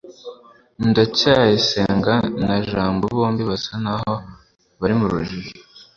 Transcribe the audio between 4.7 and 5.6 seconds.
bari mu rujijo